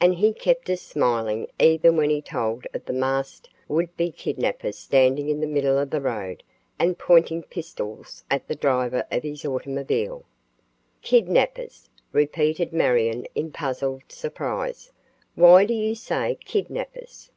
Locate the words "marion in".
12.72-13.50